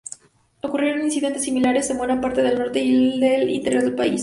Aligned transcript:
Ocurrieron 0.63 1.03
incidentes 1.05 1.43
similares 1.43 1.87
en 1.91 1.99
buena 1.99 2.19
parte 2.19 2.41
del 2.41 2.57
norte 2.57 2.79
y 2.79 3.19
del 3.19 3.51
interior 3.51 3.83
del 3.83 3.93
país. 3.93 4.19